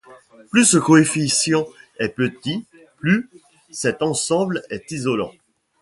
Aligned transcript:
Plus 0.49 0.65
ce 0.65 0.77
coefficient 0.79 1.63
est 1.99 2.09
petit, 2.09 2.65
plus 2.97 3.29
cet 3.69 4.01
ensemble 4.01 4.63
est 4.71 4.89
isolant. 4.91 5.31